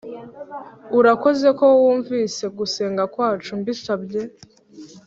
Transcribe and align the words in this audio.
Urakoze 0.99 1.47
ko 1.59 1.65
wumvise 1.81 2.43
gusenga 2.57 3.03
kwacu 3.13 3.49
mbisabye 3.59 4.21